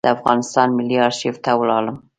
[0.05, 1.97] د افغانستان ملي آرشیف ته ولاړم.